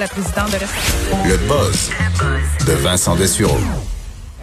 [0.00, 1.28] la présidente de Restauration.
[1.28, 1.90] Le buzz
[2.66, 3.58] de Vincent Dessureau.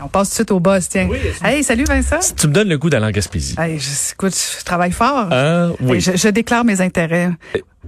[0.04, 1.10] On passe tout de suite au boss, tiens.
[1.44, 2.20] Hey, salut Vincent.
[2.38, 3.56] Tu me donnes le goût d'aller en Gaspésie.
[3.58, 5.28] Hey, je, écoute, je travaille fort.
[5.32, 5.96] Ah, oui.
[5.96, 7.32] Hey, je, je déclare mes intérêts.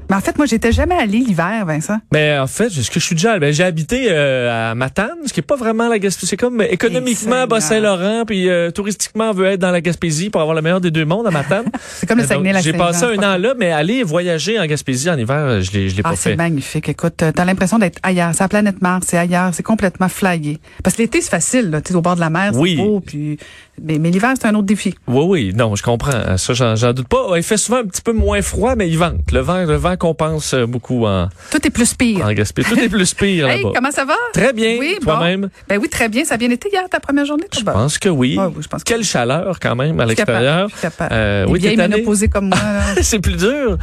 [0.09, 1.97] Mais en fait, moi, j'étais jamais allé l'hiver, Vincent.
[2.13, 5.33] Mais en fait, ce que je suis déjà, ben, j'ai habité euh, à Matane, ce
[5.33, 6.27] qui est pas vraiment la Gaspésie.
[6.27, 10.41] C'est comme euh, économiquement Bas-Saint-Laurent, puis euh, touristiquement on veut être dans la Gaspésie pour
[10.41, 11.65] avoir le meilleur des deux mondes à Matane.
[11.81, 15.09] C'est comme le Euh, donc, J'ai passé un an là, mais aller voyager en Gaspésie
[15.09, 16.35] en hiver, je l'ai, je l'ai Ah, pas c'est fait.
[16.35, 16.89] magnifique.
[16.89, 18.31] Écoute, t'as l'impression d'être ailleurs.
[18.33, 19.49] C'est la planète Mars, c'est ailleurs.
[19.53, 20.59] C'est complètement flyé.
[20.83, 21.81] Parce que l'été, c'est facile, là.
[21.81, 22.75] T'es au bord de la mer, c'est Oui.
[22.77, 23.37] beau, puis...
[23.81, 24.93] Mais, mais l'hiver, c'est un autre défi.
[25.07, 26.35] Oui, oui, non, je comprends.
[26.37, 27.27] Ça, j'en, j'en doute pas.
[27.37, 29.31] Il fait souvent un petit peu moins froid, mais il vente.
[29.31, 32.25] Le vent, le vent compense euh, beaucoup en, Tout est plus pire.
[32.25, 32.33] en.
[32.33, 33.71] Tout est plus pire Hey, là-bas.
[33.75, 34.15] comment ça va?
[34.33, 35.05] Très bien, Oui, bon.
[35.11, 35.49] toi-même?
[35.67, 36.25] Ben oui, très bien.
[36.25, 37.45] Ça a bien été hier, ta première journée?
[37.57, 38.37] Je pense que oui.
[38.37, 40.69] Ouais, oui, je pense que Quelle chaleur quand même à l'extérieur.
[41.11, 42.57] Euh, oui, t'es ménopausées comme moi.
[43.01, 43.77] C'est plus dur.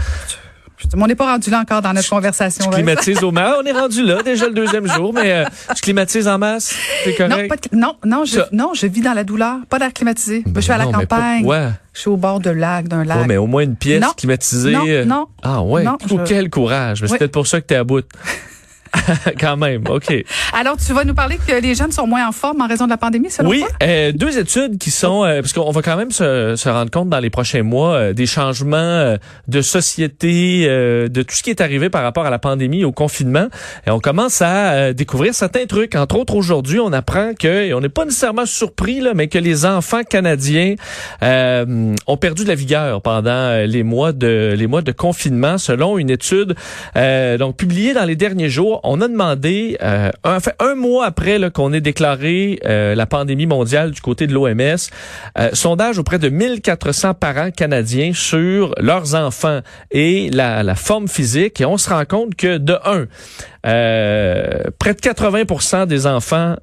[0.79, 2.65] Je- On n'est pas rendu là encore dans notre conversation.
[2.71, 3.57] Je climatise au max.
[3.63, 5.45] On est rendu là déjà le deuxième jour, mais euh,
[5.75, 6.75] je climatise en masse?
[7.05, 7.49] C'est Non, correct?
[7.49, 10.43] pas de- non, non, je, Ça- non, je vis dans la douleur, pas d'air climatisé.
[10.47, 11.39] Ben je suis à la non, mais campagne.
[11.41, 11.71] pourquoi?
[11.95, 13.21] Je suis au bord de lac, d'un lac.
[13.21, 14.13] Ouais, mais au moins une pièce Non.
[14.17, 14.73] climatisée.
[14.73, 15.27] Non, euh, non.
[15.43, 15.83] Ah ouais?
[15.83, 17.01] Non, Oh, je- quel courage.
[17.01, 17.19] Mais c'est Oui.
[17.21, 18.05] peut-être pour ça que t'es à bout.
[19.41, 19.85] quand même.
[19.89, 20.13] OK.
[20.53, 22.91] Alors, tu vas nous parler que les jeunes sont moins en forme en raison de
[22.91, 23.69] la pandémie, selon Oui, toi?
[23.83, 27.09] euh, deux études qui sont euh, parce qu'on va quand même se, se rendre compte
[27.09, 29.17] dans les prochains mois euh, des changements euh,
[29.49, 32.93] de société, euh, de tout ce qui est arrivé par rapport à la pandémie, au
[32.93, 33.47] confinement,
[33.87, 35.95] et on commence à découvrir certains trucs.
[35.95, 39.39] Entre autres, aujourd'hui, on apprend que, et on n'est pas nécessairement surpris là, mais que
[39.39, 40.75] les enfants canadiens
[41.23, 45.99] euh, ont perdu de la vigueur pendant les mois de les mois de confinement, selon
[45.99, 46.55] une étude
[46.97, 48.81] euh, donc publiée dans les derniers jours.
[48.89, 54.01] On a demandé, euh, un, mois après qu'on ait déclaré euh, la pandémie mondiale du
[54.01, 54.77] côté de l'OMS,
[55.39, 61.61] euh, sondage auprès de 1400 parents canadiens sur leurs enfants et la, forme physique.
[61.61, 63.07] Et on se rend compte que, de un,
[63.63, 66.55] près de 80% des enfants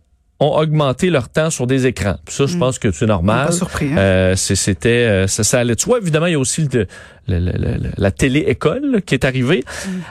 [0.43, 2.17] ont augmenté leur temps sur des écrans.
[2.27, 2.59] Ça, je Mm.
[2.59, 3.47] pense que c'est normal.
[3.47, 3.91] Pas surpris.
[3.93, 3.97] Hein?
[3.97, 5.99] Euh, c'était euh, ça, ça allait de soi.
[6.01, 6.87] Évidemment, il y a aussi le,
[7.27, 9.63] le- le- le- la télé-école qui est arrivée.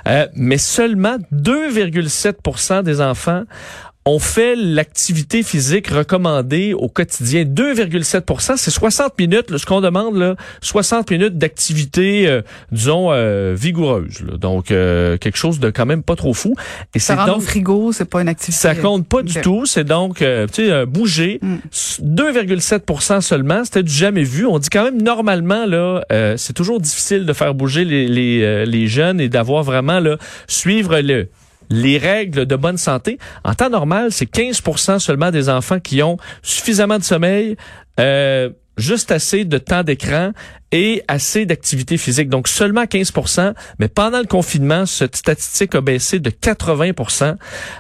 [0.09, 3.45] Euh, mais seulement 2,7% des enfants
[4.05, 7.45] ont fait l'activité physique recommandée au quotidien.
[7.45, 9.51] 2,7% c'est 60 minutes.
[9.51, 12.43] là, ce qu'on demande, là, 60 minutes d'activité, euh,
[12.73, 14.21] disons, euh, vigoureuse.
[14.27, 14.37] là.
[14.39, 16.55] Donc, euh, quelque chose de quand même pas trop fou.
[16.95, 18.59] Et c'est rendre au frigo, c'est pas une activité.
[18.61, 19.43] Ça compte pas du Ok.
[19.45, 19.67] tout.
[19.67, 21.39] C'est donc, euh, tu sais, euh, bouger.
[21.41, 21.57] Mm.
[22.03, 23.65] 2,7% seulement.
[23.65, 24.47] C'était du jamais vu.
[24.47, 28.43] On dit quand même normalement là, euh, c'est toujours difficile de faire bouger les les,
[28.43, 30.17] euh, les jeunes et d'avoir vraiment là
[30.49, 31.29] suivre le
[31.73, 33.19] les règles de bonne santé.
[33.45, 37.57] En temps normal, c'est 15% seulement des enfants qui ont suffisamment de sommeil,
[37.99, 40.33] euh, juste assez de temps d'écran
[40.73, 42.29] et assez d'activité physique.
[42.29, 43.13] Donc seulement 15
[43.79, 47.37] mais pendant le confinement, cette statistique a baissé de 80%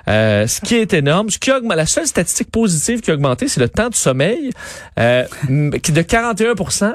[0.09, 1.31] euh, ce qui est énorme.
[1.31, 4.51] Ce qui a la seule statistique positive qui a augmenté, c'est le temps de sommeil,
[4.99, 5.25] euh,
[5.83, 6.95] qui de 41%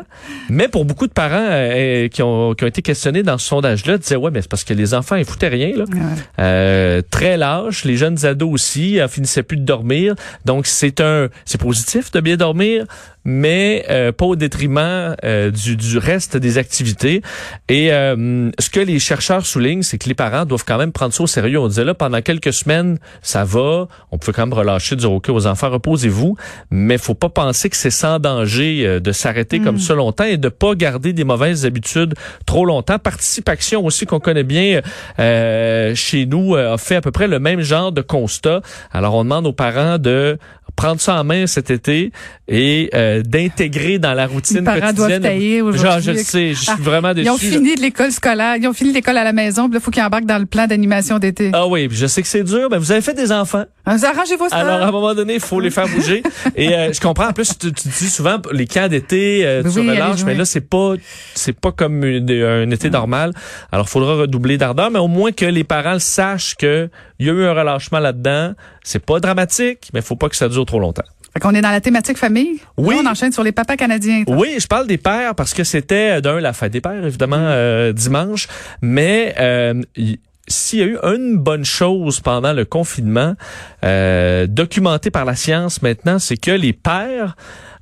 [0.50, 3.98] Mais pour beaucoup de parents euh, qui, ont, qui ont été questionnés dans ce sondage-là,
[3.98, 5.86] disaient ouais, mais c'est parce que les enfants ils foutaient rien là.
[5.86, 6.00] Ouais.
[6.40, 10.16] Euh, très lâches, les jeunes ados aussi, euh, finissaient plus de dormir.
[10.46, 12.86] Donc c'est un, c'est positif de bien dormir,
[13.28, 17.22] mais euh, pas au détriment euh, du, du reste des activités.
[17.70, 21.14] Et euh, ce que les chercheurs soulignent, c'est que les parents doivent quand même prendre
[21.14, 21.60] ça au sérieux.
[21.60, 23.88] On disait là, pendant quelques semaines, ça va.
[24.12, 26.36] On peut quand même relâcher, dire OK aux enfants, reposez-vous.
[26.72, 30.38] Mais faut pas penser que c'est sans danger euh, de s'arrêter comme ça longtemps et
[30.38, 32.14] de pas garder des mauvaises habitudes
[32.46, 33.00] trop longtemps.
[33.00, 34.82] Participation aussi qu'on connaît bien
[35.20, 38.62] euh, chez nous euh, a fait à peu près le même genre de constat.
[38.92, 40.38] Alors on demande aux parents de
[40.76, 42.12] prendre ça en main cet été
[42.48, 45.22] et euh, d'intégrer dans la routine Les doivent quotidienne.
[45.22, 45.90] tailler aujourd'hui.
[45.92, 47.28] Genre, je le sais, je suis Ah, vraiment déçu.
[47.28, 49.80] Ils ont fini de l'école scolaire, ils ont fini l'école à la maison, puis là,
[49.80, 51.50] faut qu'ils embarquent dans le plan d'animation d'été.
[51.54, 53.66] Ah oui, je sais que c'est dur, mais vous avez fait des enfants.
[53.86, 54.56] Ah, Arrangez-vous ça.
[54.58, 56.22] Alors, à un moment donné, il faut les faire bouger.
[56.56, 57.28] Et euh, je comprends.
[57.30, 60.46] En plus, tu, tu dis souvent les camps d'été, euh, tu oui, relâches, mais là,
[60.46, 60.94] c'est pas,
[61.34, 63.32] c'est pas comme une- un été normal.
[63.72, 66.90] Alors, il faudra redoubler d'ardeur, mais au moins que les parents sachent que
[67.20, 68.54] il y a eu un relâchement là-dedans.
[68.84, 71.04] C'est pas dramatique, mais faut pas que ça dure trop longtemps.
[71.34, 72.60] Fait qu'on est dans la thématique famille?
[72.78, 72.96] Oui.
[72.96, 74.24] Là, on enchaîne sur les papas canadiens.
[74.28, 77.38] Oui, je parle des pères parce que c'était euh, d'un la fête des pères évidemment
[77.40, 78.48] euh, dimanche,
[78.82, 83.36] mais euh, y- s'il y a eu une bonne chose pendant le confinement,
[83.84, 87.36] euh, documentée par la science maintenant, c'est que les pères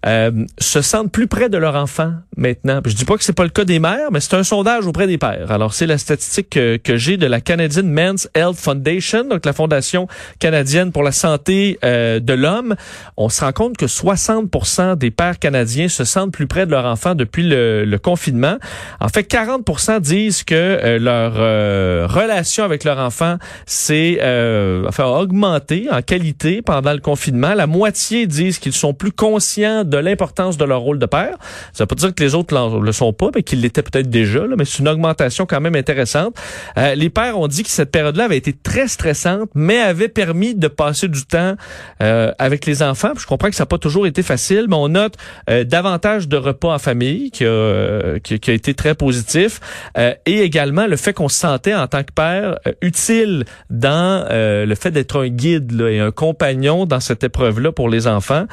[0.05, 2.79] euh, se sentent plus près de leur enfant maintenant.
[2.85, 5.07] Je dis pas que c'est pas le cas des mères, mais c'est un sondage auprès
[5.07, 5.51] des pères.
[5.51, 10.07] Alors c'est la statistique que, j'ai de la Canadian Men's Health Foundation, donc la fondation
[10.39, 12.75] canadienne pour la santé euh, de l'homme.
[13.17, 16.85] On se rend compte que 60% des pères canadiens se sentent plus près de leur
[16.85, 18.57] enfant depuis le, le confinement.
[18.99, 24.19] En fait, 40% disent que euh, leur euh, relation avec leur enfant s'est
[24.87, 27.53] enfin, augmentée en qualité pendant le confinement.
[27.53, 31.37] La moitié disent qu'ils sont plus conscients de l'importance de leur rôle de père.
[31.73, 34.45] Ça veut pas dire que les autres le sont pas, mais qu'ils l'étaient peut-être déjà,
[34.45, 36.35] là, mais c'est une augmentation quand même intéressante.
[36.77, 40.55] Euh, les pères ont dit que cette période-là avait été très stressante, mais avait permis
[40.55, 41.55] de passer du temps
[42.01, 43.11] euh, avec les enfants.
[43.17, 45.15] je comprends que ça n'a pas toujours été facile, mais on note
[45.49, 49.59] euh, davantage de repas en famille qui a, qui, qui a été très positif,
[49.97, 54.91] et également le fait qu'on se sentait en tant que père utile dans le fait
[54.91, 58.45] d'être un guide là, et un compagnon dans cette épreuve-là pour les enfants,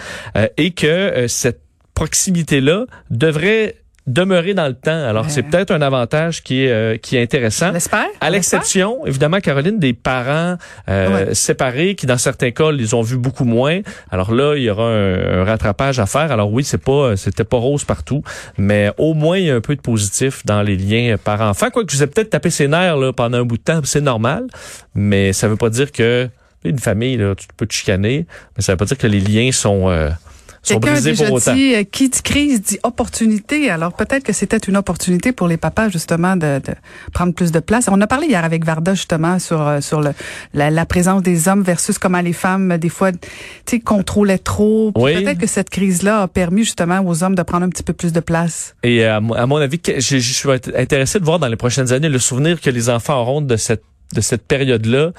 [0.56, 1.60] et que cette
[1.94, 3.76] proximité-là devrait
[4.06, 4.90] demeurer dans le temps.
[4.90, 7.72] Alors, c'est peut-être un avantage qui est, euh, qui est intéressant.
[7.72, 8.06] J'espère.
[8.20, 10.56] À l'exception, évidemment, Caroline, des parents
[10.88, 13.80] euh, séparés qui, dans certains cas, les ont vus beaucoup moins.
[14.10, 16.32] Alors là, il y aura un, rattrapage à faire.
[16.32, 18.22] Alors oui, c'est pas, c'était pas rose partout,
[18.58, 21.70] mais au moins, il y a un peu de positif dans les liens parents-enfants.
[21.70, 24.00] Quoi que vous avez peut-être tapé ses nerfs là, pendant un bout de temps, c'est
[24.00, 24.46] normal,
[24.94, 26.28] mais ça veut pas dire que
[26.64, 28.26] une famille, là, tu peux te chicaner,
[28.56, 29.90] mais ça veut pas dire que les liens sont...
[29.90, 30.10] Euh,
[30.62, 33.68] Quelqu'un a déjà dit, euh, qui dit crise dit opportunité.
[33.68, 36.74] Alors peut-être que c'était une opportunité pour les papas justement de, de,
[37.12, 37.88] prendre plus de place.
[37.90, 40.12] On a parlé hier avec Varda justement sur euh, sur le,
[40.54, 43.10] la, présence des hommes versus comment les femmes des fois,
[43.66, 44.92] tu contrôlaient trop.
[44.92, 48.12] Peut-être que cette crise-là a permis justement aux hommes de prendre un petit peu plus
[48.12, 48.74] de place.
[48.82, 52.08] Et à, à mon avis, je, je suis intéressé de voir dans les prochaines années
[52.08, 53.82] le souvenir que les enfants auront de cette
[54.12, 55.10] de cette période-là.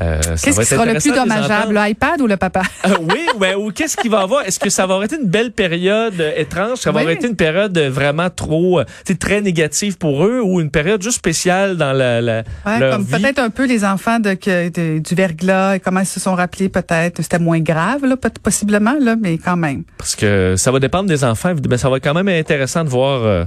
[0.00, 2.62] Euh, qu'est-ce qui sera le plus dommageable, l'iPad ou le papa?
[2.86, 4.44] Euh, oui, ouais, ou qu'est-ce qui va avoir?
[4.44, 6.78] Est-ce que ça va avoir été une belle période euh, étrange?
[6.78, 8.84] Ça va avoir été une période vraiment trop, euh,
[9.18, 13.38] très négative pour eux ou une période juste spéciale dans la, la ouais, comme peut-être
[13.38, 17.22] un peu les enfants de, de, du verglas et comment ils se sont rappelés peut-être.
[17.22, 19.84] C'était moins grave, là, possiblement, là, mais quand même.
[19.98, 22.88] Parce que ça va dépendre des enfants, mais ça va être quand même intéressant de
[22.88, 23.46] voir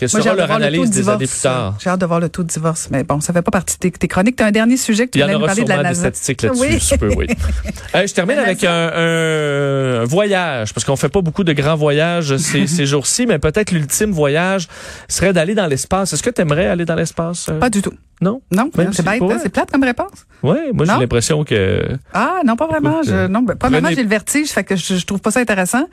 [0.00, 1.76] quelle sera leur analyse des années plus tard?
[1.78, 2.88] J'ai hâte de voir le taux de divorce.
[2.90, 4.36] Mais bon, ça fait pas partie de tes, chroniques.
[4.36, 5.90] Tu as un dernier sujet que tu voulais nous parler de la NASA.
[5.90, 7.14] des statistiques là-dessus, oui.
[7.18, 7.26] oui.
[7.94, 12.34] euh, je termine avec un, un, voyage, parce qu'on fait pas beaucoup de grands voyages
[12.38, 14.68] ces, ces jours-ci, mais peut-être l'ultime voyage
[15.06, 16.14] serait d'aller dans l'espace.
[16.14, 17.50] Est-ce que tu aimerais aller dans l'espace?
[17.50, 17.58] Euh?
[17.58, 17.92] Pas du tout.
[18.22, 18.40] Non?
[18.50, 19.38] Non, c'est bête, hein?
[19.42, 20.26] c'est plate comme réponse.
[20.42, 21.82] Oui, moi j'ai l'impression que...
[22.14, 23.02] Ah, non, pas vraiment.
[23.02, 25.40] je, non, ben, pas vraiment, j'ai le vertige, fait que je, je trouve pas ça
[25.40, 25.86] intéressant.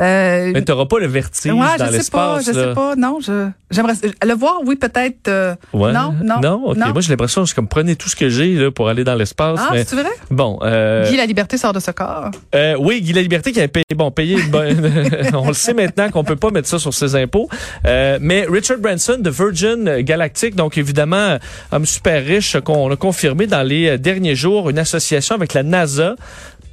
[0.00, 2.40] Euh, mais t'auras pas le vertige ouais, dans l'espace.
[2.40, 2.96] Je sais pas, je sais pas.
[2.96, 3.94] Non, je j'aimerais
[4.24, 4.60] le voir.
[4.64, 5.28] Oui, peut-être.
[5.28, 5.92] Euh, ouais.
[5.92, 6.40] Non, non.
[6.40, 6.76] Non, ok.
[6.76, 9.14] Moi, j'ai l'impression que je comme prenez tout ce que j'ai là pour aller dans
[9.14, 9.60] l'espace.
[9.62, 10.10] Ah, c'est vrai?
[10.30, 10.58] Bon.
[10.62, 12.30] Euh, Guy la liberté sort de ce corps.
[12.54, 14.36] Euh, oui, Guy la liberté qui a payé bon payé.
[15.34, 17.48] on le sait maintenant qu'on peut pas mettre ça sur ses impôts.
[17.86, 21.38] Euh, mais Richard Branson de Virgin Galactic, donc évidemment
[21.70, 26.16] homme super riche qu'on a confirmé dans les derniers jours une association avec la NASA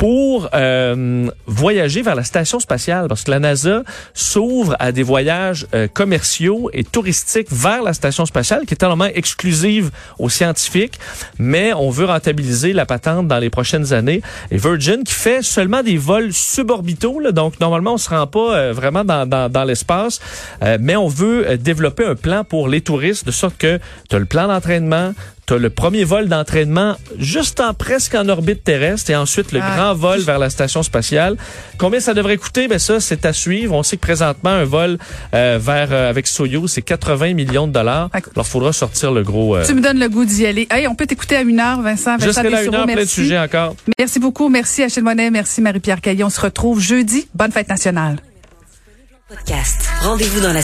[0.01, 3.83] pour euh, voyager vers la station spatiale, parce que la NASA
[4.15, 9.05] s'ouvre à des voyages euh, commerciaux et touristiques vers la station spatiale, qui est tellement
[9.05, 10.97] exclusive aux scientifiques,
[11.37, 14.23] mais on veut rentabiliser la patente dans les prochaines années.
[14.49, 18.73] Et Virgin, qui fait seulement des vols suborbitaux, donc normalement on se rend pas euh,
[18.73, 20.19] vraiment dans, dans, dans l'espace,
[20.79, 24.25] mais on veut développer un plan pour les touristes, de sorte que tu as le
[24.25, 25.13] plan d'entraînement,
[25.55, 29.75] le premier vol d'entraînement juste en presque en orbite terrestre et ensuite le ah.
[29.75, 31.37] grand vol vers la station spatiale.
[31.77, 32.67] Combien ça devrait coûter?
[32.67, 33.73] Ben ça, c'est à suivre.
[33.73, 34.97] On sait que présentement, un vol
[35.33, 38.09] euh, vers euh, avec Soyuz, c'est 80 millions de dollars.
[38.13, 39.55] Alors, il faudra sortir le gros...
[39.55, 40.67] Euh, tu me donnes le goût d'y aller.
[40.69, 42.17] Hey, on peut t'écouter à une heure, Vincent.
[42.17, 43.75] Vincent Jusqu'à là, une heure, plein de sujets encore.
[43.97, 44.49] Merci beaucoup.
[44.49, 45.31] Merci Achille Monet.
[45.31, 46.27] Merci Marie-Pierre Caillon.
[46.27, 47.27] On se retrouve jeudi.
[47.33, 48.17] Bonne fête nationale.
[49.31, 49.89] Podcast.
[50.01, 50.59] Rendez-vous dans la